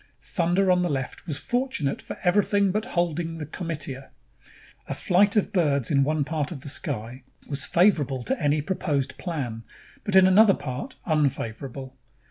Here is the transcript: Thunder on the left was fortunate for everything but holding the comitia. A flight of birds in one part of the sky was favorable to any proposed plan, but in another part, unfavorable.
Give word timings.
Thunder 0.19 0.71
on 0.71 0.81
the 0.81 0.89
left 0.89 1.27
was 1.27 1.37
fortunate 1.37 2.01
for 2.01 2.17
everything 2.23 2.71
but 2.71 2.85
holding 2.85 3.37
the 3.37 3.45
comitia. 3.45 4.09
A 4.87 4.95
flight 4.95 5.35
of 5.35 5.53
birds 5.53 5.91
in 5.91 6.03
one 6.03 6.23
part 6.23 6.51
of 6.51 6.61
the 6.61 6.69
sky 6.69 7.21
was 7.47 7.65
favorable 7.65 8.23
to 8.23 8.41
any 8.41 8.63
proposed 8.63 9.15
plan, 9.19 9.61
but 10.03 10.15
in 10.15 10.25
another 10.25 10.55
part, 10.55 10.95
unfavorable. 11.05 11.95